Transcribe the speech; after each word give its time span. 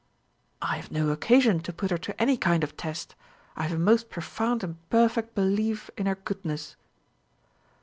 "I 0.63 0.77
have 0.77 0.89
no 0.91 1.09
occasion 1.11 1.59
to 1.59 1.71
put 1.71 1.91
her 1.91 1.97
to 1.99 2.19
any 2.19 2.35
kind 2.35 2.63
of 2.63 2.75
test. 2.75 3.13
I 3.55 3.65
have 3.67 3.73
a 3.77 3.79
most 3.79 4.09
profound 4.09 4.63
and 4.63 4.89
perfect 4.89 5.35
belief 5.35 5.91
in 5.95 6.07
her 6.07 6.15
goodness." 6.15 6.75